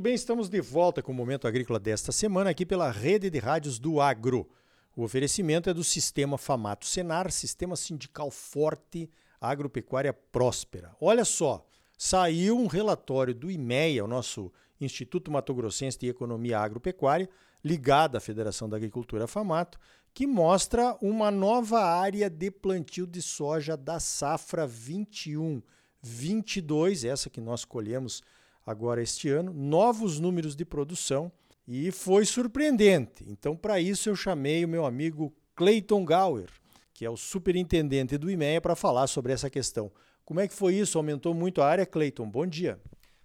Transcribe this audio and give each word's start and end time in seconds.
Muito 0.00 0.04
bem, 0.08 0.14
estamos 0.14 0.48
de 0.48 0.62
volta 0.62 1.02
com 1.02 1.12
o 1.12 1.14
Momento 1.14 1.46
Agrícola 1.46 1.78
desta 1.78 2.10
semana 2.10 2.48
aqui 2.48 2.64
pela 2.64 2.90
Rede 2.90 3.28
de 3.28 3.38
Rádios 3.38 3.78
do 3.78 4.00
Agro. 4.00 4.48
O 4.96 5.02
oferecimento 5.02 5.68
é 5.68 5.74
do 5.74 5.84
Sistema 5.84 6.38
Famato 6.38 6.86
Senar, 6.86 7.30
Sistema 7.30 7.76
Sindical 7.76 8.30
Forte, 8.30 9.10
Agropecuária 9.38 10.14
Próspera. 10.14 10.96
Olha 10.98 11.22
só, 11.22 11.66
saiu 11.98 12.58
um 12.58 12.66
relatório 12.66 13.34
do 13.34 13.50
IMEA, 13.50 14.02
o 14.02 14.08
nosso 14.08 14.50
Instituto 14.80 15.30
Mato 15.30 15.52
Grossense 15.52 15.98
de 15.98 16.08
Economia 16.08 16.60
Agropecuária, 16.60 17.28
ligado 17.62 18.16
à 18.16 18.20
Federação 18.20 18.70
da 18.70 18.78
Agricultura 18.78 19.26
Famato, 19.26 19.78
que 20.14 20.26
mostra 20.26 20.96
uma 21.02 21.30
nova 21.30 21.84
área 21.84 22.30
de 22.30 22.50
plantio 22.50 23.06
de 23.06 23.20
soja 23.20 23.76
da 23.76 24.00
safra 24.00 24.66
21 24.66 25.60
22, 26.02 27.04
essa 27.04 27.28
que 27.28 27.42
nós 27.42 27.66
colhemos 27.66 28.22
agora 28.70 29.02
este 29.02 29.28
ano, 29.28 29.52
novos 29.52 30.20
números 30.20 30.54
de 30.54 30.64
produção 30.64 31.30
e 31.66 31.90
foi 31.90 32.24
surpreendente. 32.24 33.24
Então, 33.28 33.56
para 33.56 33.80
isso, 33.80 34.08
eu 34.08 34.16
chamei 34.16 34.64
o 34.64 34.68
meu 34.68 34.84
amigo 34.84 35.32
Clayton 35.54 36.04
Gower, 36.04 36.48
que 36.92 37.04
é 37.04 37.10
o 37.10 37.16
superintendente 37.16 38.16
do 38.16 38.30
IMEA, 38.30 38.60
para 38.60 38.74
falar 38.74 39.06
sobre 39.06 39.32
essa 39.32 39.50
questão. 39.50 39.90
Como 40.24 40.40
é 40.40 40.48
que 40.48 40.54
foi 40.54 40.74
isso? 40.74 40.96
Aumentou 40.98 41.34
muito 41.34 41.60
a 41.60 41.66
área, 41.66 41.84
Clayton? 41.84 42.28
Bom 42.28 42.46
dia. 42.46 42.80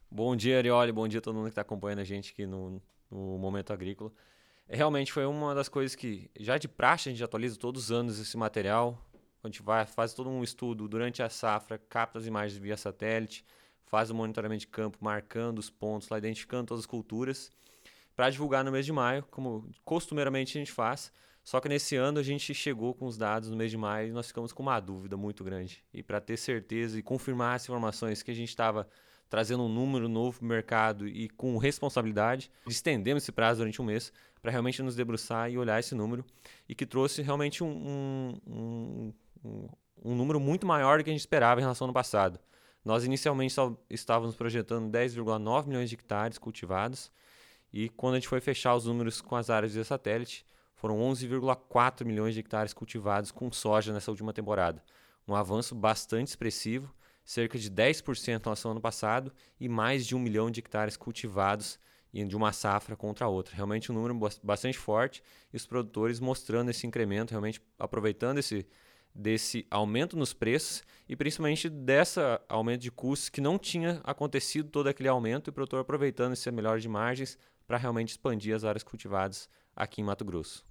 Bom 0.09 0.35
dia, 0.35 0.57
Arioli. 0.57 0.91
Bom 0.91 1.07
dia 1.07 1.19
a 1.19 1.21
todo 1.21 1.35
mundo 1.35 1.45
que 1.45 1.49
está 1.49 1.61
acompanhando 1.61 1.99
a 1.99 2.03
gente 2.03 2.31
aqui 2.31 2.45
no, 2.45 2.81
no 3.11 3.37
Momento 3.37 3.71
Agrícola. 3.73 4.11
É, 4.67 4.75
realmente 4.75 5.11
foi 5.11 5.25
uma 5.25 5.53
das 5.53 5.69
coisas 5.69 5.95
que, 5.95 6.29
já 6.39 6.57
de 6.57 6.67
praxe, 6.67 7.09
a 7.09 7.11
gente 7.11 7.23
atualiza 7.23 7.57
todos 7.57 7.85
os 7.85 7.91
anos 7.91 8.19
esse 8.19 8.35
material. 8.37 8.99
A 9.43 9.47
gente 9.47 9.61
vai, 9.61 9.85
faz 9.85 10.13
todo 10.13 10.29
um 10.29 10.43
estudo 10.43 10.87
durante 10.87 11.21
a 11.21 11.29
safra, 11.29 11.77
capta 11.77 12.17
as 12.17 12.25
imagens 12.25 12.57
via 12.57 12.75
satélite, 12.75 13.45
faz 13.85 14.09
o 14.09 14.15
monitoramento 14.15 14.61
de 14.61 14.67
campo, 14.67 14.97
marcando 15.01 15.59
os 15.59 15.69
pontos, 15.69 16.09
lá 16.09 16.17
identificando 16.17 16.67
todas 16.67 16.83
as 16.83 16.85
culturas, 16.85 17.51
para 18.15 18.29
divulgar 18.29 18.63
no 18.63 18.71
mês 18.71 18.85
de 18.85 18.91
maio, 18.91 19.23
como 19.29 19.69
costumeiramente 19.83 20.57
a 20.57 20.59
gente 20.59 20.71
faz. 20.71 21.11
Só 21.43 21.59
que 21.59 21.69
nesse 21.69 21.95
ano 21.95 22.19
a 22.19 22.23
gente 22.23 22.55
chegou 22.55 22.93
com 22.95 23.05
os 23.05 23.17
dados 23.17 23.49
no 23.49 23.55
mês 23.55 23.69
de 23.69 23.77
maio 23.77 24.09
e 24.09 24.11
nós 24.11 24.27
ficamos 24.27 24.51
com 24.51 24.63
uma 24.63 24.79
dúvida 24.79 25.15
muito 25.15 25.43
grande. 25.43 25.83
E 25.93 26.01
para 26.01 26.19
ter 26.19 26.37
certeza 26.37 26.97
e 26.97 27.03
confirmar 27.03 27.55
as 27.55 27.63
informações 27.65 28.23
que 28.23 28.31
a 28.31 28.33
gente 28.33 28.49
estava 28.49 28.87
trazendo 29.29 29.63
um 29.63 29.69
número 29.69 30.07
novo 30.07 30.39
para 30.39 30.45
o 30.45 30.47
mercado 30.47 31.07
e 31.07 31.29
com 31.29 31.57
responsabilidade, 31.57 32.49
estendemos 32.67 33.23
esse 33.23 33.31
prazo 33.31 33.59
durante 33.59 33.81
um 33.81 33.85
mês 33.85 34.11
para 34.41 34.51
realmente 34.51 34.81
nos 34.81 34.95
debruçar 34.95 35.51
e 35.51 35.57
olhar 35.57 35.79
esse 35.79 35.93
número 35.93 36.25
e 36.69 36.73
que 36.73 36.85
trouxe 36.85 37.21
realmente 37.21 37.63
um, 37.63 38.39
um, 38.47 39.13
um, 39.43 39.67
um 40.03 40.15
número 40.15 40.39
muito 40.39 40.65
maior 40.65 40.97
do 40.97 41.03
que 41.03 41.09
a 41.09 41.13
gente 41.13 41.19
esperava 41.19 41.59
em 41.59 41.63
relação 41.63 41.85
ao 41.85 41.89
ano 41.89 41.93
passado. 41.93 42.39
Nós 42.85 43.03
inicialmente 43.03 43.51
só 43.51 43.75
estávamos 43.89 44.35
projetando 44.35 44.91
10,9 44.95 45.65
milhões 45.65 45.89
de 45.89 45.95
hectares 45.95 46.37
cultivados 46.37 47.11
e 47.73 47.89
quando 47.89 48.13
a 48.13 48.17
gente 48.17 48.27
foi 48.27 48.39
fechar 48.39 48.75
os 48.75 48.85
números 48.85 49.19
com 49.21 49.35
as 49.35 49.49
áreas 49.49 49.73
de 49.73 49.83
satélite, 49.83 50.45
foram 50.75 50.99
11,4 50.99 52.05
milhões 52.05 52.35
de 52.35 52.41
hectares 52.41 52.73
cultivados 52.73 53.31
com 53.31 53.51
soja 53.51 53.91
nessa 53.91 54.11
última 54.11 54.31
temporada. 54.31 54.83
Um 55.27 55.33
avanço 55.33 55.73
bastante 55.73 56.27
expressivo, 56.27 56.93
cerca 57.23 57.57
de 57.57 57.71
10% 57.71 58.27
em 58.27 58.43
relação 58.43 58.69
ao 58.69 58.73
ano 58.73 58.81
passado 58.81 59.33
e 59.59 59.67
mais 59.67 60.05
de 60.05 60.15
um 60.15 60.19
milhão 60.19 60.51
de 60.51 60.59
hectares 60.59 60.95
cultivados 60.95 61.79
de 62.13 62.35
uma 62.35 62.53
safra 62.53 62.95
contra 62.95 63.25
a 63.25 63.29
outra. 63.29 63.55
Realmente 63.55 63.91
um 63.91 63.95
número 63.95 64.17
bastante 64.43 64.77
forte 64.77 65.23
e 65.51 65.57
os 65.57 65.65
produtores 65.65 66.19
mostrando 66.19 66.69
esse 66.69 66.85
incremento, 66.85 67.31
realmente 67.31 67.59
aproveitando 67.79 68.37
esse 68.37 68.65
desse 69.15 69.65
aumento 69.71 70.17
nos 70.17 70.33
preços 70.33 70.83
e 71.07 71.15
principalmente 71.15 71.69
dessa 71.69 72.41
aumento 72.49 72.81
de 72.81 72.91
custos 72.91 73.29
que 73.29 73.39
não 73.39 73.57
tinha 73.57 74.01
acontecido 74.03 74.69
todo 74.69 74.87
aquele 74.87 75.07
aumento 75.07 75.47
e 75.47 75.51
o 75.51 75.53
produtor 75.53 75.79
aproveitando 75.79 76.33
esse 76.33 76.51
melhor 76.51 76.79
de 76.79 76.89
margens 76.89 77.37
para 77.65 77.77
realmente 77.77 78.09
expandir 78.09 78.53
as 78.53 78.65
áreas 78.65 78.83
cultivadas 78.83 79.47
aqui 79.73 80.01
em 80.01 80.03
Mato 80.03 80.25
Grosso. 80.25 80.65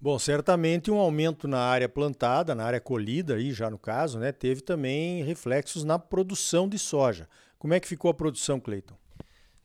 Bom, 0.00 0.18
certamente 0.18 0.90
um 0.90 0.98
aumento 0.98 1.46
na 1.46 1.60
área 1.60 1.88
plantada, 1.88 2.54
na 2.54 2.64
área 2.64 2.80
colhida 2.80 3.34
aí 3.34 3.52
já 3.52 3.70
no 3.70 3.78
caso, 3.78 4.18
né, 4.18 4.32
teve 4.32 4.60
também 4.60 5.22
reflexos 5.22 5.84
na 5.84 5.98
produção 5.98 6.68
de 6.68 6.78
soja. 6.78 7.28
Como 7.58 7.74
é 7.74 7.80
que 7.80 7.88
ficou 7.88 8.10
a 8.10 8.14
produção, 8.14 8.60
Cleiton? 8.60 8.96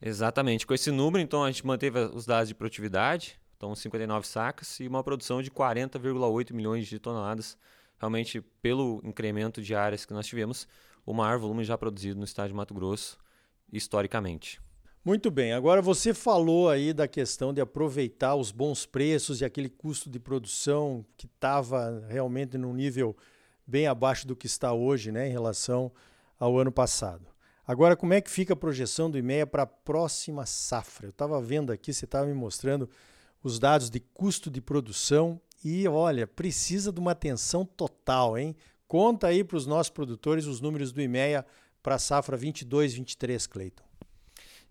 Exatamente. 0.02 0.66
Com 0.66 0.74
esse 0.74 0.90
número, 0.90 1.22
então, 1.22 1.44
a 1.44 1.50
gente 1.50 1.64
manteve 1.64 1.98
os 1.98 2.26
dados 2.26 2.48
de 2.48 2.54
produtividade, 2.54 3.40
então 3.56 3.74
59 3.74 4.26
sacas 4.26 4.78
e 4.80 4.88
uma 4.88 5.02
produção 5.02 5.40
de 5.40 5.50
40,8 5.50 6.52
milhões 6.52 6.86
de 6.86 6.98
toneladas 6.98 7.56
realmente, 8.04 8.42
pelo 8.60 9.00
incremento 9.02 9.62
de 9.62 9.74
áreas 9.74 10.04
que 10.04 10.12
nós 10.12 10.26
tivemos, 10.26 10.68
o 11.06 11.14
maior 11.14 11.38
volume 11.38 11.64
já 11.64 11.76
produzido 11.76 12.18
no 12.18 12.24
estado 12.24 12.48
de 12.48 12.54
Mato 12.54 12.74
Grosso, 12.74 13.16
historicamente. 13.72 14.60
Muito 15.02 15.30
bem, 15.30 15.52
agora 15.52 15.80
você 15.80 16.12
falou 16.12 16.68
aí 16.68 16.92
da 16.92 17.08
questão 17.08 17.52
de 17.52 17.60
aproveitar 17.60 18.34
os 18.36 18.52
bons 18.52 18.84
preços 18.86 19.40
e 19.40 19.44
aquele 19.44 19.70
custo 19.70 20.10
de 20.10 20.18
produção 20.18 21.04
que 21.16 21.26
estava 21.26 22.04
realmente 22.08 22.58
num 22.58 22.74
nível 22.74 23.16
bem 23.66 23.86
abaixo 23.86 24.26
do 24.26 24.36
que 24.36 24.46
está 24.46 24.72
hoje, 24.72 25.10
né, 25.10 25.28
em 25.28 25.32
relação 25.32 25.90
ao 26.38 26.58
ano 26.58 26.72
passado. 26.72 27.26
Agora, 27.66 27.96
como 27.96 28.12
é 28.12 28.20
que 28.20 28.30
fica 28.30 28.52
a 28.52 28.56
projeção 28.56 29.10
do 29.10 29.16
IMEA 29.16 29.46
para 29.46 29.62
a 29.62 29.66
próxima 29.66 30.44
safra? 30.44 31.06
Eu 31.06 31.10
estava 31.10 31.40
vendo 31.40 31.72
aqui, 31.72 31.92
você 31.92 32.04
estava 32.04 32.26
me 32.26 32.34
mostrando 32.34 32.88
os 33.42 33.58
dados 33.58 33.88
de 33.88 34.00
custo 34.00 34.50
de 34.50 34.60
produção 34.60 35.40
e 35.64 35.88
olha, 35.88 36.26
precisa 36.26 36.92
de 36.92 37.00
uma 37.00 37.12
atenção 37.12 37.64
total, 37.64 38.36
hein? 38.36 38.54
Conta 38.86 39.28
aí 39.28 39.42
para 39.42 39.56
os 39.56 39.66
nossos 39.66 39.90
produtores 39.90 40.44
os 40.44 40.60
números 40.60 40.92
do 40.92 41.00
IMEA 41.00 41.44
para 41.82 41.94
a 41.94 41.98
safra 41.98 42.36
22-23, 42.36 43.48
Cleiton. 43.48 43.82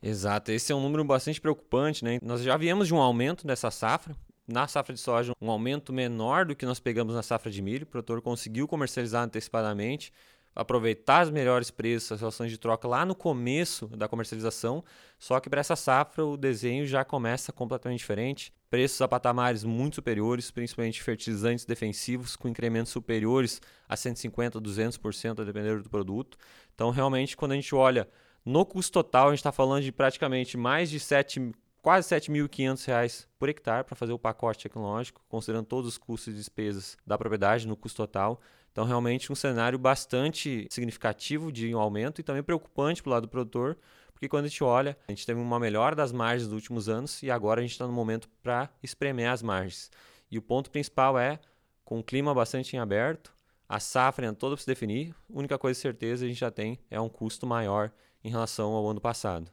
Exato, 0.01 0.51
esse 0.51 0.71
é 0.71 0.75
um 0.75 0.81
número 0.81 1.03
bastante 1.03 1.41
preocupante, 1.41 2.03
né? 2.03 2.19
Nós 2.21 2.43
já 2.43 2.55
viemos 2.57 2.87
de 2.87 2.93
um 2.93 2.99
aumento 2.99 3.47
dessa 3.47 3.71
safra. 3.71 4.15
Na 4.45 4.67
safra 4.67 4.93
de 4.93 4.99
soja, 4.99 5.31
um 5.41 5.49
aumento 5.49 5.93
menor 5.93 6.45
do 6.45 6.53
que 6.53 6.65
nós 6.65 6.77
pegamos 6.77 7.15
na 7.15 7.23
safra 7.23 7.49
de 7.49 7.61
milho. 7.61 7.83
O 7.83 7.87
produtor 7.87 8.21
conseguiu 8.21 8.67
comercializar 8.67 9.23
antecipadamente, 9.23 10.11
aproveitar 10.56 11.25
os 11.25 11.31
melhores 11.31 11.72
preços, 11.72 12.12
as 12.12 12.19
relações 12.19 12.52
de 12.52 12.58
troca 12.58 12.88
lá 12.88 13.06
no 13.06 13.16
começo 13.16 13.88
da 13.88 14.08
comercialização. 14.08 14.84
Só 15.18 15.40
que 15.40 15.50
para 15.50 15.62
essa 15.62 15.75
safra 15.75 16.25
o 16.25 16.38
desenho 16.38 16.86
já 16.86 17.03
começa 17.03 17.52
completamente 17.52 18.00
diferente. 18.00 18.53
Preços 18.69 19.02
a 19.02 19.08
patamares 19.08 19.64
muito 19.64 19.96
superiores, 19.96 20.52
principalmente 20.52 21.02
fertilizantes 21.02 21.66
defensivos, 21.66 22.36
com 22.36 22.47
incrementos 22.47 22.91
superiores 22.91 23.62
a 23.88 23.96
150%, 23.96 24.62
200%, 24.62 25.40
a 25.40 25.44
depender 25.44 25.81
do 25.81 25.90
produto. 25.90 26.38
Então, 26.74 26.90
realmente, 26.90 27.38
quando 27.38 27.52
a 27.52 27.56
gente 27.56 27.74
olha 27.75 28.08
no 28.46 28.66
custo 28.66 28.91
total, 28.91 29.28
a 29.28 29.30
gente 29.30 29.40
está 29.40 29.52
falando 29.52 29.84
de 29.84 29.91
praticamente 29.91 30.58
mais 30.58 30.90
de 30.90 31.00
7, 31.00 31.52
quase 31.83 32.16
R$ 32.16 32.21
7.500 32.21 33.27
por 33.38 33.49
hectare 33.49 33.83
para 33.83 33.94
fazer 33.94 34.13
o 34.13 34.17
pacote 34.17 34.63
tecnológico, 34.63 35.21
considerando 35.27 35.66
todos 35.66 35.89
os 35.89 35.97
custos 35.97 36.33
e 36.33 36.38
despesas 36.38 36.97
da 37.05 37.17
propriedade 37.17 37.67
no 37.67 37.75
custo 37.75 37.97
total. 37.97 38.39
Então, 38.71 38.85
realmente, 38.85 39.31
um 39.31 39.35
cenário 39.35 39.77
bastante 39.77 40.66
significativo 40.72 41.51
de 41.51 41.75
um 41.75 41.79
aumento 41.79 42.22
e 42.22 42.23
também 42.23 42.41
preocupante 42.41 43.03
para 43.03 43.09
o 43.09 43.13
lado 43.13 43.23
do 43.23 43.29
produtor, 43.29 43.77
porque 44.13 44.29
quando 44.29 44.45
a 44.45 44.47
gente 44.47 44.63
olha, 44.63 44.97
a 45.05 45.11
gente 45.11 45.25
teve 45.25 45.41
uma 45.41 45.59
melhora 45.59 45.93
das 45.93 46.13
margens 46.13 46.45
nos 46.45 46.53
últimos 46.53 46.88
anos 46.88 47.22
e 47.22 47.29
agora 47.29 47.59
a 47.59 47.63
gente 47.63 47.73
está 47.73 47.85
no 47.85 47.91
momento 47.91 48.29
para 48.41 48.69
espremer 48.81 49.29
as 49.29 49.43
margens. 49.43 49.91
E 50.31 50.38
o 50.38 50.41
ponto 50.41 50.72
principal 50.72 51.19
é, 51.19 51.38
com 51.83 51.99
o 51.99 52.03
clima 52.03 52.33
bastante 52.33 52.77
em 52.77 52.79
aberto, 52.79 53.33
a 53.67 53.81
safra 53.81 54.25
ainda 54.25 54.38
toda 54.38 54.55
para 54.55 54.61
se 54.61 54.67
definir, 54.67 55.13
a 55.29 55.38
única 55.38 55.57
coisa 55.59 55.77
certeza 55.77 56.23
a 56.23 56.27
gente 56.29 56.39
já 56.39 56.49
tem 56.49 56.79
é 56.89 56.99
um 56.99 57.09
custo 57.09 57.45
maior 57.45 57.91
em 58.23 58.29
relação 58.29 58.72
ao 58.72 58.89
ano 58.89 59.01
passado. 59.01 59.51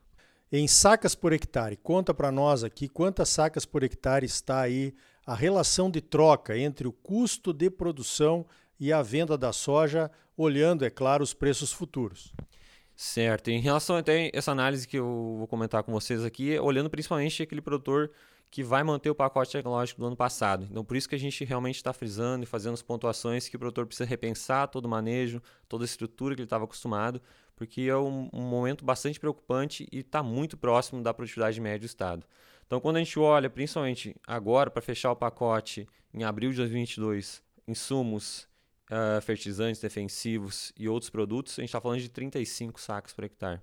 Em 0.53 0.66
sacas 0.66 1.15
por 1.15 1.33
hectare, 1.33 1.77
conta 1.77 2.12
para 2.12 2.33
nós 2.33 2.65
aqui 2.65 2.88
quantas 2.88 3.28
sacas 3.28 3.65
por 3.65 3.84
hectare 3.84 4.27
está 4.27 4.61
aí 4.61 4.93
a 5.25 5.32
relação 5.32 5.88
de 5.88 6.00
troca 6.00 6.58
entre 6.58 6.88
o 6.88 6.93
custo 6.93 7.52
de 7.52 7.70
produção 7.70 8.44
e 8.79 8.93
a 8.93 9.00
venda 9.00 9.38
da 9.38 9.52
soja, 9.52 10.11
olhando, 10.37 10.85
é 10.85 10.91
claro, 10.91 11.23
os 11.23 11.32
preços 11.32 11.73
futuros. 11.73 12.32
Certo. 12.97 13.49
Em 13.49 13.61
relação 13.61 13.94
até 13.94 14.29
essa 14.35 14.50
análise 14.50 14.88
que 14.88 14.99
eu 14.99 15.37
vou 15.38 15.47
comentar 15.47 15.85
com 15.85 15.93
vocês 15.93 16.25
aqui, 16.25 16.58
olhando 16.58 16.91
principalmente 16.91 17.44
aquele 17.44 17.61
produtor 17.61 18.11
que 18.50 18.64
vai 18.64 18.82
manter 18.82 19.08
o 19.08 19.14
pacote 19.14 19.52
tecnológico 19.52 20.00
do 20.00 20.06
ano 20.08 20.17
passado. 20.17 20.67
Então, 20.69 20.85
por 20.85 20.97
isso 20.97 21.08
que 21.08 21.14
a 21.14 21.19
gente 21.19 21.44
realmente 21.44 21.76
está 21.76 21.93
frisando 21.93 22.43
e 22.43 22.47
fazendo 22.47 22.75
as 22.75 22.82
pontuações 22.82 23.49
que 23.49 23.55
o 23.55 23.58
produtor 23.58 23.87
precisa 23.87 24.08
repensar 24.08 24.67
todo 24.69 24.87
o 24.87 24.88
manejo, 24.88 25.41
toda 25.69 25.85
a 25.85 25.87
estrutura 25.87 26.35
que 26.35 26.41
ele 26.41 26.47
estava 26.47 26.64
acostumado, 26.64 27.23
porque 27.55 27.82
é 27.82 27.97
um, 27.97 28.29
um, 28.32 28.43
momento 28.43 28.85
bastante 28.85 29.20
preocupante 29.20 29.87
e 29.93 29.99
está 29.99 30.23
muito 30.23 30.56
próximo 30.56 31.02
da 31.02 31.14
produtividade 31.14 31.61
média 31.61 31.81
do 31.81 31.87
Estado. 31.87 32.26
Então, 32.67 32.81
quando 32.81 32.97
a 32.97 32.99
gente 32.99 33.19
olha, 33.19 33.49
principalmente 33.49 34.17
agora, 34.26 34.70
para 34.70 34.82
fechar 34.82 35.12
o 35.12 35.17
pacote 35.17 35.87
em 36.12 36.25
abril 36.25 36.50
de 36.50 36.56
2022, 36.56 37.43
insumos 37.69 38.49
uh, 38.91 39.20
fertilizantes 39.20 39.81
defensivos 39.81 40.73
e 40.76 40.88
outros 40.88 41.11
produtos, 41.11 41.58
a 41.58 41.62
gente 41.62 41.69
está 41.69 41.81
falando 41.81 42.00
de 42.00 42.08
35 42.08 42.81
sacos 42.81 43.12
por 43.12 43.25
hectare, 43.25 43.61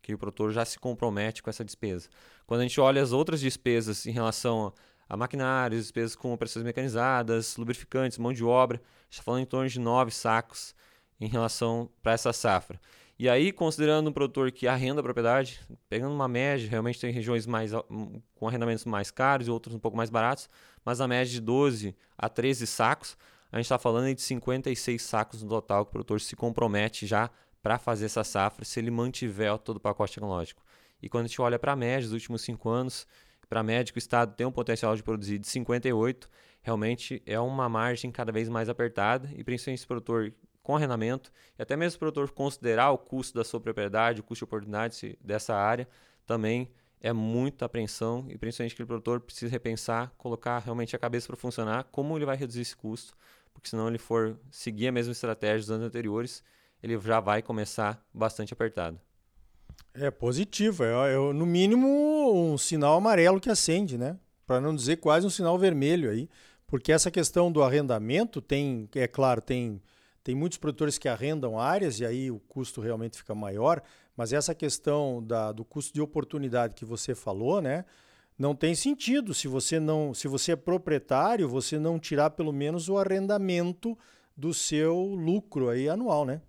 que 0.00 0.14
o 0.14 0.18
produtor 0.18 0.52
já 0.52 0.64
se 0.64 0.78
compromete 0.78 1.42
com 1.42 1.50
essa 1.50 1.64
despesa. 1.64 2.08
Quando 2.50 2.62
a 2.62 2.64
gente 2.64 2.80
olha 2.80 3.00
as 3.00 3.12
outras 3.12 3.40
despesas 3.40 4.06
em 4.06 4.10
relação 4.10 4.74
a, 5.08 5.16
maquinários, 5.16 5.82
despesas 5.82 6.16
com 6.16 6.32
operações 6.32 6.64
mecanizadas, 6.64 7.56
lubrificantes, 7.56 8.18
mão 8.18 8.32
de 8.32 8.42
obra, 8.42 8.82
está 9.08 9.22
falando 9.22 9.42
em 9.42 9.46
torno 9.46 9.68
de 9.68 9.78
9 9.78 10.10
sacos 10.10 10.74
em 11.20 11.28
relação 11.28 11.88
para 12.02 12.10
essa 12.10 12.32
safra. 12.32 12.80
E 13.16 13.28
aí, 13.28 13.52
considerando 13.52 14.10
um 14.10 14.12
produtor 14.12 14.50
que 14.50 14.66
arrenda 14.66 14.98
a 14.98 15.04
propriedade, 15.04 15.60
pegando 15.88 16.12
uma 16.12 16.26
média, 16.26 16.68
realmente 16.68 16.98
tem 16.98 17.12
regiões 17.12 17.46
mais 17.46 17.70
com 18.34 18.48
arrendamentos 18.48 18.84
mais 18.84 19.12
caros 19.12 19.46
e 19.46 19.50
outros 19.52 19.76
um 19.76 19.78
pouco 19.78 19.96
mais 19.96 20.10
baratos, 20.10 20.50
mas 20.84 21.00
a 21.00 21.06
média 21.06 21.32
de 21.32 21.40
12 21.40 21.94
a 22.18 22.28
13 22.28 22.66
sacos, 22.66 23.16
a 23.52 23.58
gente 23.58 23.66
está 23.66 23.78
falando 23.78 24.12
de 24.12 24.20
56 24.20 25.00
sacos 25.00 25.40
no 25.44 25.48
total 25.48 25.84
que 25.84 25.90
o 25.90 25.92
produtor 25.92 26.20
se 26.20 26.34
compromete 26.34 27.06
já 27.06 27.30
para 27.62 27.78
fazer 27.78 28.06
essa 28.06 28.24
safra 28.24 28.64
se 28.64 28.80
ele 28.80 28.90
mantiver 28.90 29.56
todo 29.58 29.76
o 29.76 29.80
pacote 29.80 30.14
tecnológico. 30.14 30.64
E 31.02 31.08
quando 31.08 31.24
a 31.24 31.28
gente 31.28 31.40
olha 31.40 31.58
para 31.58 31.72
a 31.72 31.76
média 31.76 32.02
dos 32.02 32.12
últimos 32.12 32.42
cinco 32.42 32.68
anos, 32.68 33.06
para 33.48 33.60
a 33.60 33.62
média 33.64 33.92
que 33.92 33.98
o 33.98 34.00
Estado 34.00 34.34
tem 34.34 34.46
um 34.46 34.52
potencial 34.52 34.94
de 34.94 35.02
produzir 35.02 35.38
de 35.38 35.48
58, 35.48 36.30
realmente 36.62 37.22
é 37.26 37.38
uma 37.40 37.68
margem 37.68 38.10
cada 38.10 38.30
vez 38.30 38.48
mais 38.48 38.68
apertada 38.68 39.28
e 39.34 39.42
principalmente 39.42 39.80
esse 39.80 39.86
produtor 39.86 40.32
com 40.62 40.76
arrendamento, 40.76 41.32
e 41.58 41.62
até 41.62 41.74
mesmo 41.76 41.96
o 41.96 41.98
produtor 41.98 42.30
considerar 42.30 42.90
o 42.90 42.98
custo 42.98 43.36
da 43.36 43.42
sua 43.42 43.60
propriedade, 43.60 44.20
o 44.20 44.22
custo 44.22 44.40
de 44.40 44.44
oportunidade 44.44 45.18
dessa 45.20 45.54
área, 45.54 45.88
também 46.26 46.70
é 47.00 47.12
muita 47.12 47.64
apreensão 47.64 48.26
e 48.28 48.38
principalmente 48.38 48.76
que 48.76 48.82
o 48.82 48.86
produtor 48.86 49.20
precisa 49.20 49.50
repensar, 49.50 50.12
colocar 50.16 50.58
realmente 50.58 50.94
a 50.94 50.98
cabeça 50.98 51.26
para 51.26 51.36
funcionar, 51.36 51.84
como 51.84 52.16
ele 52.16 52.26
vai 52.26 52.36
reduzir 52.36 52.60
esse 52.60 52.76
custo, 52.76 53.16
porque 53.52 53.68
senão 53.68 53.88
ele 53.88 53.98
for 53.98 54.38
seguir 54.50 54.88
a 54.88 54.92
mesma 54.92 55.12
estratégia 55.12 55.58
dos 55.58 55.70
anos 55.70 55.86
anteriores, 55.86 56.44
ele 56.82 56.98
já 57.00 57.18
vai 57.20 57.42
começar 57.42 58.06
bastante 58.12 58.52
apertado. 58.52 59.00
É 59.94 60.10
positivo, 60.10 60.84
é, 60.84 61.14
é 61.14 61.16
no 61.32 61.44
mínimo 61.44 62.52
um 62.52 62.56
sinal 62.56 62.96
amarelo 62.96 63.40
que 63.40 63.50
acende, 63.50 63.98
né? 63.98 64.16
Para 64.46 64.60
não 64.60 64.74
dizer 64.74 64.96
quase 64.96 65.26
um 65.26 65.30
sinal 65.30 65.58
vermelho 65.58 66.10
aí, 66.10 66.28
porque 66.66 66.92
essa 66.92 67.10
questão 67.10 67.50
do 67.50 67.62
arrendamento 67.62 68.40
tem, 68.40 68.88
é 68.94 69.06
claro, 69.06 69.40
tem 69.40 69.80
tem 70.22 70.34
muitos 70.34 70.58
produtores 70.58 70.98
que 70.98 71.08
arrendam 71.08 71.58
áreas 71.58 71.98
e 71.98 72.04
aí 72.04 72.30
o 72.30 72.38
custo 72.40 72.80
realmente 72.80 73.16
fica 73.16 73.34
maior, 73.34 73.82
mas 74.16 74.32
essa 74.32 74.54
questão 74.54 75.22
da, 75.22 75.50
do 75.50 75.64
custo 75.64 75.94
de 75.94 76.00
oportunidade 76.00 76.74
que 76.74 76.84
você 76.84 77.14
falou, 77.14 77.60
né? 77.60 77.84
Não 78.38 78.54
tem 78.54 78.74
sentido 78.74 79.34
se 79.34 79.48
você 79.48 79.80
não, 79.80 80.14
se 80.14 80.28
você 80.28 80.52
é 80.52 80.56
proprietário, 80.56 81.48
você 81.48 81.78
não 81.78 81.98
tirar 81.98 82.30
pelo 82.30 82.52
menos 82.52 82.88
o 82.88 82.98
arrendamento 82.98 83.98
do 84.36 84.52
seu 84.54 84.96
lucro 84.96 85.68
aí 85.68 85.88
anual, 85.88 86.24
né? 86.24 86.40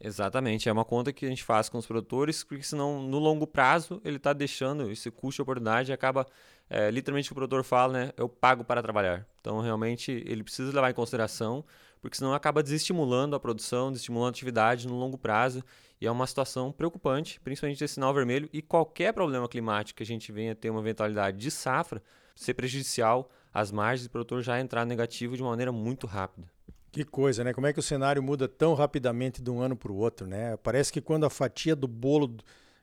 Exatamente, 0.00 0.68
é 0.68 0.72
uma 0.72 0.84
conta 0.84 1.12
que 1.12 1.26
a 1.26 1.28
gente 1.28 1.42
faz 1.42 1.68
com 1.68 1.76
os 1.76 1.86
produtores, 1.86 2.44
porque 2.44 2.62
senão 2.62 3.02
no 3.02 3.18
longo 3.18 3.46
prazo 3.46 4.00
ele 4.04 4.16
está 4.16 4.32
deixando 4.32 4.90
esse 4.90 5.10
custo 5.10 5.36
de 5.36 5.42
oportunidade 5.42 5.90
e 5.90 5.92
acaba, 5.92 6.24
é, 6.70 6.88
literalmente 6.90 7.32
o 7.32 7.34
produtor 7.34 7.64
fala, 7.64 7.92
né? 7.92 8.12
Eu 8.16 8.28
pago 8.28 8.62
para 8.62 8.80
trabalhar. 8.80 9.26
Então 9.40 9.60
realmente 9.60 10.12
ele 10.24 10.44
precisa 10.44 10.72
levar 10.72 10.90
em 10.90 10.94
consideração 10.94 11.64
porque 12.00 12.16
senão 12.16 12.32
acaba 12.32 12.62
desestimulando 12.62 13.34
a 13.34 13.40
produção, 13.40 13.90
desestimulando 13.90 14.28
a 14.28 14.30
atividade 14.30 14.86
no 14.86 14.94
longo 14.94 15.18
prazo, 15.18 15.64
e 16.00 16.06
é 16.06 16.10
uma 16.10 16.26
situação 16.26 16.70
preocupante, 16.70 17.40
principalmente 17.40 17.82
esse 17.82 17.94
sinal 17.94 18.14
vermelho, 18.14 18.48
e 18.52 18.62
qualquer 18.62 19.12
problema 19.12 19.48
climático 19.48 19.96
que 19.96 20.02
a 20.02 20.06
gente 20.06 20.30
venha 20.30 20.54
ter 20.54 20.70
uma 20.70 20.80
eventualidade 20.80 21.36
de 21.36 21.50
safra, 21.50 22.02
ser 22.34 22.54
prejudicial 22.54 23.30
às 23.52 23.72
margens 23.72 24.06
do 24.06 24.10
produtor 24.10 24.42
já 24.42 24.60
entrar 24.60 24.84
negativo 24.84 25.36
de 25.36 25.42
maneira 25.42 25.72
muito 25.72 26.06
rápida. 26.06 26.48
Que 26.90 27.04
coisa, 27.04 27.44
né? 27.44 27.52
Como 27.52 27.66
é 27.66 27.72
que 27.72 27.78
o 27.78 27.82
cenário 27.82 28.22
muda 28.22 28.48
tão 28.48 28.74
rapidamente 28.74 29.42
de 29.42 29.50
um 29.50 29.60
ano 29.60 29.76
para 29.76 29.92
o 29.92 29.96
outro, 29.96 30.26
né? 30.26 30.56
Parece 30.58 30.92
que 30.92 31.00
quando 31.00 31.24
a 31.24 31.30
fatia 31.30 31.76
do 31.76 31.86
bolo 31.86 32.36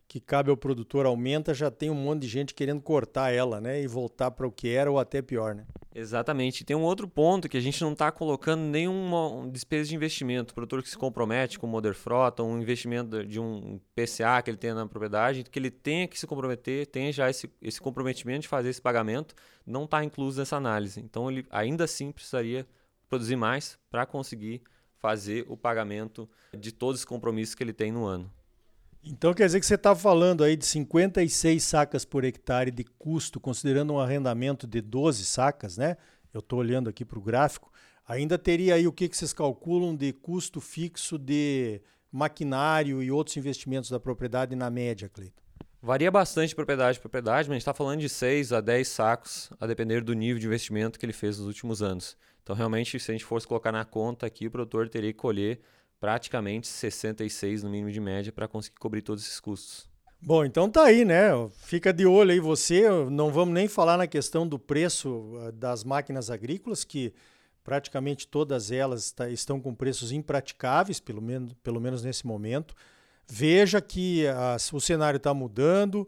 que 0.07 0.19
cabe 0.19 0.51
ao 0.51 0.57
produtor 0.57 1.05
aumenta, 1.05 1.53
já 1.53 1.71
tem 1.71 1.89
um 1.89 1.95
monte 1.95 2.21
de 2.21 2.27
gente 2.27 2.53
querendo 2.53 2.81
cortar 2.81 3.33
ela, 3.33 3.59
né? 3.59 3.81
E 3.81 3.87
voltar 3.87 4.29
para 4.31 4.45
o 4.45 4.51
que 4.51 4.69
era 4.69 4.91
ou 4.91 4.99
até 4.99 5.21
pior, 5.21 5.55
né? 5.55 5.65
Exatamente. 5.93 6.63
Tem 6.63 6.75
um 6.75 6.83
outro 6.83 7.07
ponto 7.07 7.49
que 7.49 7.57
a 7.57 7.61
gente 7.61 7.81
não 7.81 7.93
está 7.93 8.11
colocando 8.11 8.61
nenhuma 8.61 9.49
despesa 9.49 9.89
de 9.89 9.95
investimento. 9.95 10.51
O 10.51 10.55
produtor 10.55 10.83
que 10.83 10.89
se 10.89 10.97
compromete 10.97 11.57
com 11.57 11.65
o 11.65 11.69
Moder 11.69 11.95
Frota, 11.95 12.43
um 12.43 12.61
investimento 12.61 13.25
de 13.25 13.39
um 13.39 13.79
PCA 13.95 14.41
que 14.43 14.49
ele 14.51 14.57
tenha 14.57 14.75
na 14.75 14.85
propriedade, 14.85 15.43
que 15.43 15.57
ele 15.57 15.71
tenha 15.71 16.07
que 16.07 16.19
se 16.19 16.27
comprometer, 16.27 16.85
tenha 16.85 17.11
já 17.11 17.29
esse, 17.29 17.49
esse 17.61 17.81
comprometimento 17.81 18.41
de 18.41 18.47
fazer 18.47 18.69
esse 18.69 18.81
pagamento, 18.81 19.33
não 19.65 19.85
está 19.85 20.03
incluso 20.03 20.37
nessa 20.37 20.57
análise. 20.57 20.99
Então 20.99 21.31
ele 21.31 21.45
ainda 21.49 21.85
assim 21.85 22.11
precisaria 22.11 22.67
produzir 23.07 23.35
mais 23.35 23.77
para 23.89 24.05
conseguir 24.05 24.61
fazer 24.99 25.45
o 25.47 25.55
pagamento 25.55 26.27
de 26.57 26.71
todos 26.71 27.01
os 27.01 27.05
compromissos 27.05 27.53
que 27.53 27.63
ele 27.63 27.73
tem 27.73 27.91
no 27.91 28.05
ano. 28.05 28.31
Então 29.03 29.35
quer 29.35 29.45
dizer 29.45 29.59
que 29.59 29.65
você 29.67 29.75
está 29.75 29.95
falando 29.95 30.43
aí 30.43 30.55
de 30.55 30.65
56 30.65 31.63
sacas 31.63 32.03
por 32.03 32.23
hectare 32.23 32.71
de 32.71 32.83
custo, 32.83 33.39
considerando 33.39 33.93
um 33.93 33.99
arrendamento 33.99 34.65
de 34.65 34.81
12 34.81 35.23
sacas, 35.25 35.77
né? 35.77 35.95
Eu 36.33 36.39
estou 36.39 36.57
olhando 36.57 36.89
aqui 36.89 37.05
para 37.05 37.19
o 37.19 37.21
gráfico. 37.21 37.71
Ainda 38.07 38.37
teria 38.37 38.75
aí 38.75 38.87
o 38.87 38.91
que, 38.91 39.07
que 39.07 39.15
vocês 39.15 39.31
calculam 39.31 39.95
de 39.95 40.11
custo 40.11 40.59
fixo 40.59 41.19
de 41.19 41.81
maquinário 42.11 43.01
e 43.03 43.11
outros 43.11 43.37
investimentos 43.37 43.91
da 43.91 43.99
propriedade 43.99 44.55
na 44.55 44.71
média, 44.71 45.07
Cleiton? 45.07 45.44
Varia 45.85 46.09
bastante 46.09 46.49
de 46.49 46.55
propriedade 46.55 46.97
para 46.97 47.03
propriedade, 47.03 47.47
mas 47.47 47.51
a 47.51 47.53
gente 47.53 47.61
está 47.61 47.73
falando 47.73 47.99
de 47.99 48.09
6 48.09 48.53
a 48.53 48.59
10 48.59 48.87
sacos, 48.87 49.51
a 49.59 49.67
depender 49.67 50.03
do 50.03 50.15
nível 50.15 50.39
de 50.39 50.47
investimento 50.47 50.97
que 50.97 51.05
ele 51.05 51.13
fez 51.13 51.37
nos 51.37 51.45
últimos 51.45 51.83
anos. 51.83 52.17
Então, 52.41 52.55
realmente, 52.55 52.99
se 52.99 53.11
a 53.11 53.13
gente 53.13 53.23
fosse 53.23 53.47
colocar 53.47 53.71
na 53.71 53.85
conta 53.85 54.25
aqui, 54.25 54.47
o 54.47 54.51
produtor 54.51 54.89
teria 54.89 55.13
que 55.13 55.19
colher 55.19 55.59
praticamente 55.99 56.67
66 56.67 57.61
no 57.61 57.69
mínimo 57.69 57.91
de 57.91 57.99
média 57.99 58.31
para 58.31 58.47
conseguir 58.47 58.79
cobrir 58.79 59.03
todos 59.03 59.23
esses 59.23 59.39
custos. 59.39 59.87
Bom, 60.19 60.43
então 60.43 60.67
tá 60.71 60.85
aí, 60.85 61.05
né? 61.05 61.29
Fica 61.51 61.93
de 61.93 62.07
olho 62.07 62.31
aí 62.31 62.39
você. 62.39 62.89
Não 63.11 63.31
vamos 63.31 63.53
nem 63.53 63.67
falar 63.67 63.95
na 63.95 64.07
questão 64.07 64.47
do 64.47 64.57
preço 64.57 65.39
eh, 65.43 65.51
das 65.51 65.83
máquinas 65.83 66.31
agrícolas, 66.31 66.83
que 66.83 67.13
praticamente 67.63 68.27
todas 68.27 68.71
elas 68.71 69.13
estão 69.29 69.61
com 69.61 69.75
preços 69.75 70.11
impraticáveis, 70.11 70.99
pelo 70.99 71.21
menos, 71.21 71.53
pelo 71.61 71.79
menos 71.79 72.03
nesse 72.03 72.25
momento. 72.25 72.73
Veja 73.27 73.81
que 73.81 74.27
a, 74.27 74.57
o 74.73 74.79
cenário 74.79 75.17
está 75.17 75.33
mudando. 75.33 76.07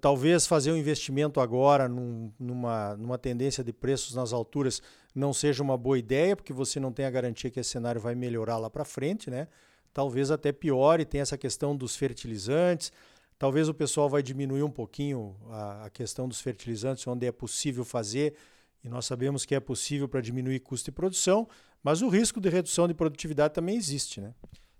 Talvez 0.00 0.46
fazer 0.46 0.72
um 0.72 0.76
investimento 0.76 1.40
agora 1.40 1.88
num, 1.88 2.32
numa, 2.38 2.96
numa 2.96 3.18
tendência 3.18 3.62
de 3.62 3.72
preços 3.72 4.14
nas 4.14 4.32
alturas 4.32 4.80
não 5.14 5.32
seja 5.32 5.62
uma 5.62 5.76
boa 5.76 5.98
ideia, 5.98 6.34
porque 6.34 6.52
você 6.52 6.80
não 6.80 6.90
tem 6.90 7.04
a 7.04 7.10
garantia 7.10 7.50
que 7.50 7.60
esse 7.60 7.70
cenário 7.70 8.00
vai 8.00 8.14
melhorar 8.14 8.56
lá 8.56 8.70
para 8.70 8.84
frente, 8.84 9.30
né? 9.30 9.46
Talvez 9.92 10.30
até 10.30 10.50
piore, 10.52 11.04
tem 11.04 11.20
essa 11.20 11.36
questão 11.36 11.76
dos 11.76 11.94
fertilizantes. 11.94 12.90
Talvez 13.38 13.68
o 13.68 13.74
pessoal 13.74 14.08
vai 14.08 14.22
diminuir 14.22 14.62
um 14.62 14.70
pouquinho 14.70 15.36
a, 15.50 15.84
a 15.84 15.90
questão 15.90 16.26
dos 16.26 16.40
fertilizantes, 16.40 17.06
onde 17.06 17.26
é 17.26 17.32
possível 17.32 17.84
fazer, 17.84 18.34
e 18.82 18.88
nós 18.88 19.06
sabemos 19.06 19.44
que 19.44 19.54
é 19.54 19.60
possível 19.60 20.08
para 20.08 20.20
diminuir 20.20 20.60
custo 20.60 20.86
de 20.86 20.92
produção, 20.92 21.46
mas 21.82 22.00
o 22.00 22.08
risco 22.08 22.40
de 22.40 22.48
redução 22.48 22.88
de 22.88 22.94
produtividade 22.94 23.54
também 23.54 23.76
existe, 23.76 24.20
né? 24.20 24.32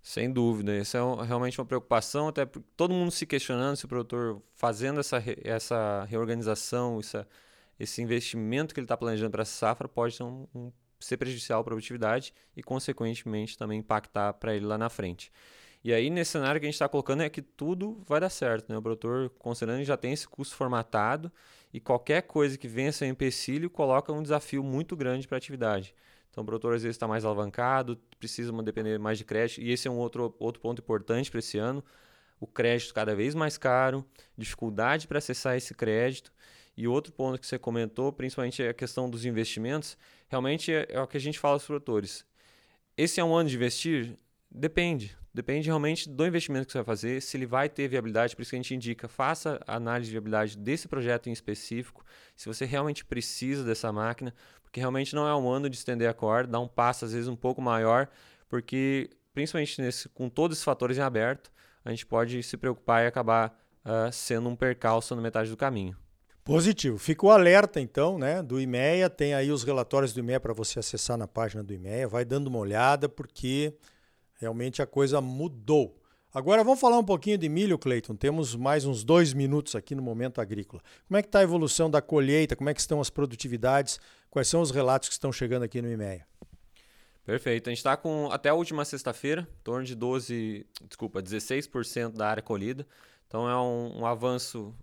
Sem 0.07 0.31
dúvida, 0.31 0.77
isso 0.77 0.99
é 0.99 1.25
realmente 1.25 1.59
uma 1.59 1.65
preocupação, 1.65 2.29
até 2.29 2.45
todo 2.77 2.93
mundo 2.93 3.11
se 3.11 3.25
questionando 3.25 3.75
se 3.75 3.87
o 3.87 3.89
produtor 3.89 4.43
fazendo 4.55 5.01
essa, 5.01 5.17
essa 5.43 6.05
reorganização, 6.05 7.01
essa, 7.01 7.27
esse 7.81 8.03
investimento 8.03 8.75
que 8.75 8.81
ele 8.81 8.85
está 8.85 8.99
planejando 8.99 9.31
para 9.31 9.41
essa 9.41 9.53
safra 9.53 9.89
pode 9.89 10.15
ser, 10.15 10.25
um, 10.25 10.47
um, 10.55 10.71
ser 11.01 11.17
prejudicial 11.17 11.63
à 11.63 11.65
produtividade 11.65 12.35
e, 12.55 12.63
consequentemente, 12.63 13.57
também 13.57 13.79
impactar 13.79 14.35
para 14.35 14.55
ele 14.55 14.67
lá 14.67 14.77
na 14.77 14.91
frente. 14.91 15.33
E 15.83 15.91
aí, 15.91 16.11
nesse 16.11 16.33
cenário 16.33 16.61
que 16.61 16.67
a 16.67 16.69
gente 16.69 16.75
está 16.75 16.89
colocando, 16.89 17.23
é 17.23 17.31
que 17.31 17.41
tudo 17.41 18.03
vai 18.07 18.21
dar 18.21 18.29
certo. 18.29 18.71
Né? 18.71 18.77
O 18.77 18.83
produtor, 18.83 19.31
considerando 19.39 19.79
que 19.79 19.87
já 19.87 19.97
tem 19.97 20.13
esse 20.13 20.29
custo 20.29 20.55
formatado 20.55 21.33
e 21.73 21.81
qualquer 21.81 22.21
coisa 22.25 22.59
que 22.59 22.69
ser 22.93 23.07
um 23.07 23.09
empecilho, 23.09 23.71
coloca 23.71 24.13
um 24.13 24.23
desafio 24.23 24.63
muito 24.63 24.95
grande 24.95 25.27
para 25.27 25.37
a 25.37 25.39
atividade. 25.39 25.95
Então, 26.35 26.43
o 26.43 26.45
produtor 26.45 26.75
às 26.75 26.83
vezes 26.83 26.97
está 26.97 27.07
mais 27.07 27.25
alavancado, 27.25 27.97
precisa 28.19 28.53
depender 28.61 28.99
mais 28.99 29.19
de 29.19 29.25
crédito, 29.25 29.61
e 29.61 29.71
esse 29.71 29.87
é 29.87 29.91
um 29.91 29.97
outro, 29.97 30.35
outro 30.41 30.61
ponto 30.61 30.83
importante 30.83 31.31
para 31.31 31.39
esse 31.39 31.59
ano. 31.59 31.83
O 32.41 32.47
crédito 32.47 32.93
cada 32.93 33.15
vez 33.15 33.37
mais 33.37 33.57
caro, 33.57 34.05
dificuldade 34.37 35.07
para 35.07 35.19
acessar 35.19 35.57
esse 35.57 35.73
crédito. 35.75 36.33
E 36.77 36.89
outro 36.89 37.13
ponto 37.13 37.39
que 37.39 37.47
você 37.47 37.57
comentou, 37.57 38.13
principalmente 38.13 38.65
é 38.65 38.71
a 38.71 38.75
questão 38.75 39.09
dos 39.09 39.25
investimentos, 39.25 39.97
realmente 40.29 40.73
é, 40.73 40.89
é 40.91 41.01
o 41.01 41.07
que 41.07 41.17
a 41.17 41.21
gente 41.21 41.39
fala 41.39 41.55
aos 41.55 41.65
produtores. 41.65 42.27
Esse 42.97 43.21
é 43.21 43.25
um 43.25 43.33
ano 43.33 43.49
de 43.49 43.55
investir? 43.55 44.19
Depende. 44.51 45.17
Depende 45.35 45.67
realmente 45.67 46.09
do 46.09 46.25
investimento 46.25 46.67
que 46.67 46.73
você 46.73 46.79
vai 46.79 46.85
fazer, 46.85 47.21
se 47.21 47.37
ele 47.37 47.45
vai 47.45 47.69
ter 47.69 47.89
viabilidade, 47.89 48.37
por 48.37 48.43
isso 48.43 48.51
que 48.51 48.57
a 48.57 48.63
gente 48.63 48.73
indica, 48.73 49.09
faça 49.09 49.61
a 49.67 49.75
análise 49.75 50.07
de 50.07 50.13
viabilidade 50.13 50.57
desse 50.57 50.87
projeto 50.87 51.29
em 51.29 51.33
específico, 51.33 52.05
se 52.37 52.47
você 52.47 52.65
realmente 52.65 53.05
precisa 53.05 53.65
dessa 53.65 53.93
máquina, 53.93 54.33
porque 54.63 54.79
realmente 54.79 55.13
não 55.13 55.27
é 55.27 55.35
um 55.35 55.51
ano 55.51 55.69
de 55.69 55.77
estender 55.77 56.09
a 56.09 56.15
corda, 56.15 56.53
dar 56.53 56.61
um 56.61 56.69
passo 56.69 57.05
às 57.05 57.13
vezes 57.13 57.27
um 57.27 57.35
pouco 57.35 57.61
maior, 57.61 58.09
porque 58.49 59.11
principalmente 59.33 59.83
nesse, 59.83 60.09
com 60.09 60.29
todos 60.29 60.57
esses 60.57 60.65
fatores 60.65 60.99
em 60.99 61.01
aberto, 61.01 61.51
a 61.85 61.91
gente 61.91 62.07
pode 62.07 62.41
se 62.45 62.57
preocupar 62.57 63.03
e 63.03 63.09
acabar 63.09 63.59
uh, 63.85 64.13
sendo 64.13 64.49
um 64.49 64.55
percalço 64.55 65.17
na 65.17 65.21
metade 65.21 65.51
do 65.51 65.57
caminho. 65.57 65.97
Positivo. 66.45 66.99
Fica 66.99 67.27
o 67.27 67.31
alerta, 67.31 67.81
então, 67.81 68.19
né, 68.19 68.43
do 68.43 68.61
IMEA. 68.61 69.09
Tem 69.09 69.35
aí 69.35 69.51
os 69.51 69.65
relatórios 69.65 70.13
do 70.13 70.21
IMEA 70.21 70.39
para 70.39 70.53
você 70.53 70.79
acessar 70.79 71.17
na 71.17 71.27
página 71.27 71.65
do 71.65 71.73
IMEA. 71.73 72.07
Vai 72.07 72.25
dando 72.25 72.49
uma 72.49 72.59
olhada, 72.59 73.09
porque 73.09 73.75
realmente 74.45 74.83
a 74.83 74.87
coisa 74.87 75.21
mudou. 75.21 75.99
Agora 76.33 76.63
vamos 76.63 76.81
falar 76.81 76.99
um 76.99 77.05
pouquinho 77.05 77.39
de 77.39 77.49
milho, 77.49 77.79
Cleiton. 77.79 78.15
Temos 78.15 78.55
mais 78.55 78.85
uns 78.85 79.03
dois 79.03 79.33
minutos 79.33 79.75
aqui 79.75 79.95
no 79.95 80.03
Momento 80.03 80.41
Agrícola. 80.41 80.83
Como 81.09 81.17
é 81.17 81.23
que 81.23 81.29
está 81.29 81.39
a 81.39 81.43
evolução 81.43 81.91
da 81.91 82.03
colheita? 82.03 82.55
Como 82.55 82.69
é 82.69 82.75
que 82.75 82.81
estão 82.81 83.01
as 83.01 83.09
produtividades? 83.09 83.99
Quais 84.29 84.49
são 84.49 84.61
os 84.61 84.71
relatos 84.71 85.09
que 85.09 85.15
estão 85.15 85.33
chegando 85.33 85.63
aqui 85.63 85.81
no 85.81 85.91
IMEA? 85.91 86.27
Perfeito. 87.25 87.69
A 87.69 87.71
gente 87.71 87.79
está 87.79 87.97
com 87.97 88.31
até 88.31 88.51
a 88.51 88.55
última 88.55 88.85
sexta-feira, 88.85 89.49
em 89.61 89.63
torno 89.63 89.87
de 89.87 89.95
12, 89.95 90.67
desculpa, 90.87 91.23
16% 91.23 92.13
da 92.13 92.29
área 92.29 92.43
colhida. 92.43 92.87
Então 93.27 93.49
é 93.49 93.57
um, 93.57 94.01
um 94.01 94.07
avanço 94.07 94.75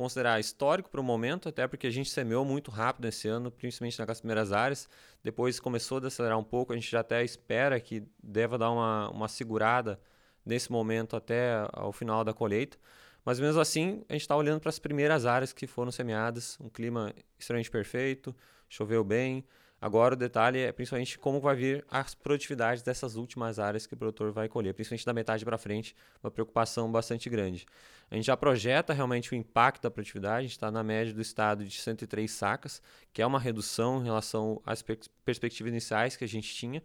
considerar 0.00 0.40
histórico 0.40 0.88
para 0.88 0.98
o 0.98 1.04
momento, 1.04 1.50
até 1.50 1.68
porque 1.68 1.86
a 1.86 1.90
gente 1.90 2.08
semeou 2.08 2.42
muito 2.42 2.70
rápido 2.70 3.06
esse 3.06 3.28
ano, 3.28 3.50
principalmente 3.50 3.98
nas 3.98 4.18
primeiras 4.18 4.50
áreas. 4.50 4.88
Depois 5.22 5.60
começou 5.60 5.98
a 6.02 6.06
acelerar 6.06 6.38
um 6.38 6.42
pouco, 6.42 6.72
a 6.72 6.74
gente 6.74 6.90
já 6.90 7.00
até 7.00 7.22
espera 7.22 7.78
que 7.78 8.02
deva 8.22 8.56
dar 8.56 8.70
uma, 8.70 9.10
uma 9.10 9.28
segurada 9.28 10.00
nesse 10.42 10.72
momento 10.72 11.16
até 11.16 11.68
o 11.82 11.92
final 11.92 12.24
da 12.24 12.32
colheita. 12.32 12.78
Mas 13.26 13.38
mesmo 13.38 13.60
assim, 13.60 14.02
a 14.08 14.14
gente 14.14 14.22
está 14.22 14.34
olhando 14.34 14.58
para 14.58 14.70
as 14.70 14.78
primeiras 14.78 15.26
áreas 15.26 15.52
que 15.52 15.66
foram 15.66 15.92
semeadas, 15.92 16.56
um 16.58 16.70
clima 16.70 17.12
extremamente 17.38 17.70
perfeito, 17.70 18.34
choveu 18.70 19.04
bem. 19.04 19.44
Agora 19.80 20.14
o 20.14 20.16
detalhe 20.16 20.58
é 20.58 20.70
principalmente 20.72 21.18
como 21.18 21.40
vai 21.40 21.56
vir 21.56 21.84
as 21.90 22.14
produtividades 22.14 22.82
dessas 22.82 23.16
últimas 23.16 23.58
áreas 23.58 23.86
que 23.86 23.94
o 23.94 23.96
produtor 23.96 24.30
vai 24.30 24.46
colher, 24.46 24.74
principalmente 24.74 25.06
da 25.06 25.14
metade 25.14 25.42
para 25.42 25.56
frente, 25.56 25.96
uma 26.22 26.30
preocupação 26.30 26.92
bastante 26.92 27.30
grande. 27.30 27.64
A 28.10 28.14
gente 28.14 28.26
já 28.26 28.36
projeta 28.36 28.92
realmente 28.92 29.32
o 29.32 29.34
impacto 29.34 29.82
da 29.82 29.90
produtividade, 29.90 30.38
a 30.38 30.42
gente 30.42 30.50
está 30.50 30.70
na 30.70 30.82
média 30.82 31.14
do 31.14 31.20
estado 31.22 31.64
de 31.64 31.80
103 31.80 32.30
sacas, 32.30 32.82
que 33.10 33.22
é 33.22 33.26
uma 33.26 33.40
redução 33.40 34.02
em 34.02 34.04
relação 34.04 34.60
às 34.66 34.84
perspectivas 35.24 35.70
iniciais 35.70 36.14
que 36.14 36.24
a 36.24 36.28
gente 36.28 36.54
tinha, 36.54 36.82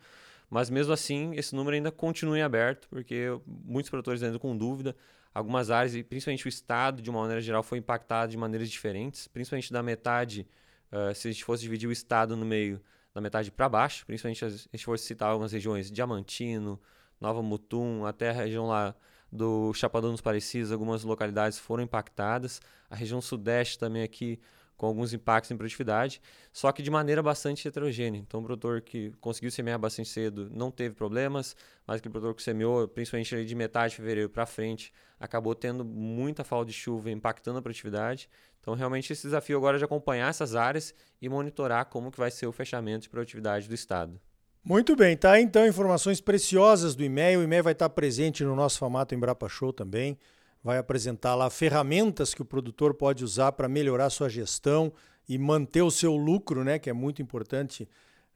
mas 0.49 0.69
mesmo 0.69 0.93
assim 0.93 1.33
esse 1.35 1.53
número 1.53 1.75
ainda 1.75 1.91
continua 1.91 2.37
em 2.37 2.43
aberto, 2.43 2.87
porque 2.87 3.25
muitos 3.45 3.89
produtores 3.89 4.23
ainda 4.23 4.39
com 4.39 4.55
dúvida, 4.55 4.95
algumas 5.33 5.69
áreas, 5.69 5.93
e 5.95 6.01
principalmente 6.01 6.45
o 6.45 6.49
estado 6.49 7.01
de 7.01 7.09
uma 7.09 7.19
maneira 7.19 7.41
geral, 7.41 7.61
foi 7.61 7.77
impactado 7.77 8.31
de 8.31 8.37
maneiras 8.37 8.69
diferentes, 8.69 9.27
principalmente 9.27 9.73
da 9.73 9.83
metade, 9.83 10.47
uh, 10.95 11.13
se 11.13 11.27
a 11.27 11.31
gente 11.31 11.43
fosse 11.43 11.63
dividir 11.63 11.87
o 11.87 11.91
estado 11.91 12.35
no 12.35 12.45
meio, 12.45 12.81
da 13.13 13.21
metade 13.21 13.51
para 13.51 13.69
baixo, 13.69 14.05
principalmente 14.05 14.39
se 14.39 14.45
a 14.45 14.49
gente 14.49 14.85
fosse 14.85 15.05
citar 15.05 15.29
algumas 15.29 15.51
regiões, 15.51 15.91
Diamantino, 15.91 16.79
Nova 17.19 17.41
Mutum, 17.41 18.05
até 18.05 18.29
a 18.29 18.33
região 18.33 18.67
lá 18.67 18.93
do 19.31 19.73
Chapadão 19.73 20.11
dos 20.11 20.21
Parecidos, 20.21 20.71
algumas 20.71 21.03
localidades 21.03 21.57
foram 21.57 21.83
impactadas. 21.83 22.61
A 22.89 22.95
região 22.95 23.21
sudeste 23.21 23.79
também 23.79 24.03
aqui 24.03 24.39
com 24.77 24.85
alguns 24.85 25.13
impactos 25.13 25.51
em 25.51 25.57
produtividade, 25.57 26.21
só 26.51 26.71
que 26.71 26.83
de 26.83 26.91
maneira 26.91 27.23
bastante 27.23 27.67
heterogênea. 27.67 28.19
Então, 28.19 28.41
o 28.41 28.43
produtor 28.43 28.81
que 28.81 29.11
conseguiu 29.21 29.49
semear 29.51 29.79
bastante 29.79 30.09
cedo 30.09 30.49
não 30.51 30.69
teve 30.69 30.95
problemas, 30.95 31.55
mas 31.87 31.97
aquele 31.97 32.11
produtor 32.11 32.35
que 32.35 32.43
semeou, 32.43 32.87
principalmente 32.87 33.45
de 33.45 33.55
metade 33.55 33.91
de 33.91 33.97
fevereiro 33.97 34.29
para 34.29 34.45
frente, 34.45 34.93
acabou 35.19 35.55
tendo 35.55 35.85
muita 35.85 36.43
falta 36.43 36.65
de 36.71 36.73
chuva, 36.73 37.09
impactando 37.09 37.59
a 37.59 37.61
produtividade. 37.61 38.29
Então, 38.59 38.73
realmente, 38.73 39.13
esse 39.13 39.23
desafio 39.23 39.57
agora 39.57 39.77
é 39.77 39.79
de 39.79 39.85
acompanhar 39.85 40.29
essas 40.29 40.55
áreas 40.55 40.93
e 41.21 41.29
monitorar 41.29 41.85
como 41.85 42.11
que 42.11 42.17
vai 42.17 42.31
ser 42.31 42.47
o 42.47 42.51
fechamento 42.51 43.03
de 43.03 43.09
produtividade 43.09 43.67
do 43.67 43.75
Estado. 43.75 44.19
Muito 44.63 44.95
bem, 44.95 45.15
tá? 45.15 45.39
Então, 45.39 45.67
informações 45.67 46.19
preciosas 46.19 46.95
do 46.95 47.03
e-mail. 47.03 47.39
O 47.39 47.43
e-mail 47.43 47.63
vai 47.63 47.73
estar 47.73 47.87
presente 47.87 48.43
no 48.43 48.55
nosso 48.55 48.79
formato 48.79 49.13
Embrapa 49.13 49.47
Show 49.47 49.71
também. 49.71 50.17
Vai 50.65 50.79
apresentar 50.79 51.35
lá 51.35 51.47
ferramentas 51.51 52.33
que 52.33 52.41
o 52.41 52.45
produtor 52.45 52.95
pode 52.95 53.23
usar 53.23 53.51
para 53.51 53.69
melhorar 53.69 54.09
sua 54.09 54.27
gestão 54.27 54.91
e 55.29 55.37
manter 55.37 55.83
o 55.83 55.91
seu 55.91 56.15
lucro, 56.15 56.63
né? 56.63 56.79
Que 56.79 56.89
é 56.89 56.93
muito 56.93 57.21
importante, 57.21 57.87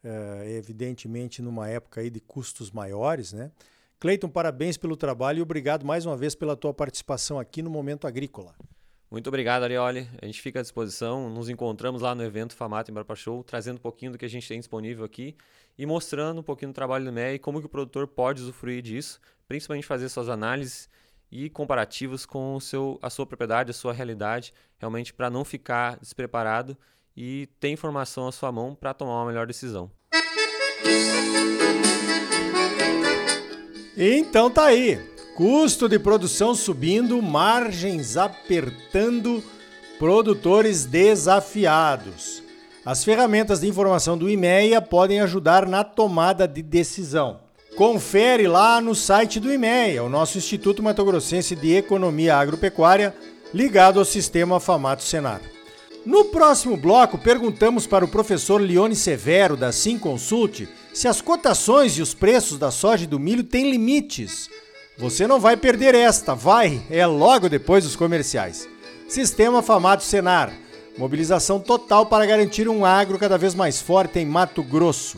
é, 0.03 0.45
evidentemente, 0.51 1.41
numa 1.41 1.67
época 1.67 2.01
aí 2.01 2.11
de 2.11 2.19
custos 2.19 2.69
maiores, 2.69 3.33
né? 3.33 3.49
Cleiton, 3.99 4.29
parabéns 4.29 4.77
pelo 4.77 4.95
trabalho 4.95 5.39
e 5.39 5.41
obrigado 5.41 5.83
mais 5.83 6.05
uma 6.05 6.15
vez 6.15 6.35
pela 6.35 6.55
tua 6.55 6.71
participação 6.71 7.39
aqui 7.39 7.63
no 7.63 7.69
Momento 7.71 8.05
Agrícola. 8.05 8.53
Muito 9.09 9.25
obrigado, 9.25 9.63
Arioli. 9.63 10.07
A 10.21 10.27
gente 10.27 10.39
fica 10.39 10.59
à 10.59 10.61
disposição. 10.61 11.31
Nos 11.31 11.49
encontramos 11.49 12.03
lá 12.03 12.13
no 12.13 12.23
evento 12.23 12.55
Famato 12.55 12.91
Embrapa 12.91 13.15
Show, 13.15 13.43
trazendo 13.43 13.77
um 13.77 13.81
pouquinho 13.81 14.11
do 14.11 14.19
que 14.19 14.25
a 14.25 14.29
gente 14.29 14.47
tem 14.47 14.59
disponível 14.59 15.03
aqui 15.03 15.35
e 15.75 15.83
mostrando 15.83 16.41
um 16.41 16.43
pouquinho 16.43 16.71
do 16.71 16.75
trabalho 16.75 17.05
do 17.05 17.11
MEI 17.11 17.33
e 17.33 17.39
como 17.39 17.59
que 17.59 17.65
o 17.65 17.69
produtor 17.69 18.07
pode 18.07 18.39
usufruir 18.43 18.83
disso, 18.83 19.19
principalmente 19.47 19.87
fazer 19.87 20.09
suas 20.09 20.29
análises 20.29 20.87
e 21.31 21.49
comparativos 21.49 22.25
com 22.25 22.55
o 22.55 22.61
seu, 22.61 22.97
a 23.01 23.09
sua 23.09 23.25
propriedade, 23.25 23.71
a 23.71 23.73
sua 23.73 23.93
realidade, 23.93 24.53
realmente 24.77 25.13
para 25.13 25.29
não 25.29 25.45
ficar 25.45 25.97
despreparado 25.99 26.77
e 27.15 27.47
ter 27.59 27.69
informação 27.69 28.27
à 28.27 28.31
sua 28.31 28.51
mão 28.51 28.73
para 28.73 28.93
tomar 28.93 29.21
uma 29.21 29.27
melhor 29.27 29.45
decisão. 29.45 29.91
Então 33.97 34.49
tá 34.49 34.65
aí. 34.65 34.97
Custo 35.35 35.87
de 35.87 35.99
produção 35.99 36.55
subindo, 36.55 37.21
margens 37.21 38.17
apertando, 38.17 39.43
produtores 39.97 40.85
desafiados. 40.85 42.43
As 42.85 43.03
ferramentas 43.03 43.59
de 43.59 43.67
informação 43.67 44.17
do 44.17 44.29
IMEA 44.29 44.81
podem 44.81 45.19
ajudar 45.21 45.65
na 45.65 45.83
tomada 45.83 46.47
de 46.47 46.61
decisão. 46.61 47.41
Confere 47.79 48.45
lá 48.45 48.81
no 48.81 48.93
site 48.93 49.39
do 49.39 49.49
IMEA, 49.49 50.03
o 50.03 50.09
nosso 50.09 50.37
Instituto 50.37 50.83
Mato 50.83 51.05
Grossense 51.05 51.55
de 51.55 51.77
Economia 51.77 52.35
Agropecuária, 52.35 53.15
ligado 53.53 53.99
ao 53.99 54.03
sistema 54.03 54.59
Famato 54.59 55.01
Senar. 55.01 55.39
No 56.05 56.25
próximo 56.25 56.75
bloco, 56.75 57.17
perguntamos 57.17 57.87
para 57.87 58.03
o 58.03 58.09
professor 58.09 58.59
Leone 58.59 58.97
Severo, 58.97 59.55
da 59.55 59.71
Sim 59.71 59.97
Consult, 59.97 60.67
se 60.93 61.07
as 61.07 61.21
cotações 61.21 61.97
e 61.97 62.01
os 62.01 62.13
preços 62.13 62.59
da 62.59 62.69
soja 62.69 63.05
e 63.05 63.07
do 63.07 63.17
milho 63.17 63.45
têm 63.45 63.71
limites 63.71 64.49
você 64.99 65.25
não 65.25 65.39
vai 65.39 65.55
perder 65.55 65.95
esta, 65.95 66.35
vai! 66.35 66.81
É 66.89 67.05
logo 67.05 67.47
depois 67.47 67.85
dos 67.85 67.95
comerciais. 67.95 68.67
Sistema 69.07 69.61
Famato 69.61 70.03
Senar. 70.03 70.51
Mobilização 70.97 71.57
total 71.57 72.07
para 72.07 72.25
garantir 72.25 72.67
um 72.67 72.83
agro 72.83 73.17
cada 73.17 73.37
vez 73.37 73.55
mais 73.55 73.79
forte 73.79 74.19
em 74.19 74.25
Mato 74.25 74.61
Grosso. 74.61 75.17